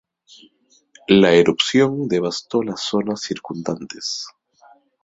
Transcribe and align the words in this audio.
La 1.09 1.29
erupción 1.33 2.07
devastó 2.07 2.63
las 2.63 2.81
zonas 2.81 3.21
circundantes. 3.21 4.25